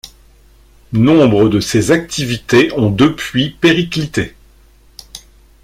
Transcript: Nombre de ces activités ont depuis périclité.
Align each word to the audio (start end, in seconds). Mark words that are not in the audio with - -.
Nombre 0.93 1.47
de 1.47 1.59
ces 1.59 1.91
activités 1.91 2.71
ont 2.73 2.89
depuis 2.89 3.51
périclité. 3.51 4.33